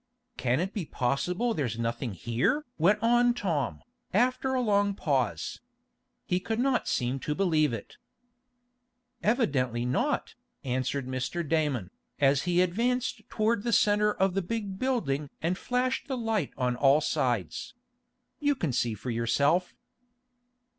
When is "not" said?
6.59-6.87, 9.85-10.33